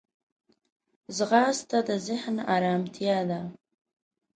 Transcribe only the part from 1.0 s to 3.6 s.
ځغاسته د ذهن ارمتیا ده